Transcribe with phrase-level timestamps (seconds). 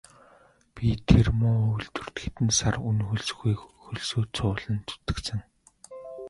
[0.75, 3.53] Би тэр муу үйлдвэрт хэдэн сар үнэ хөлсгүй
[3.83, 5.39] хөлсөө цувуулан зүтгэсэн.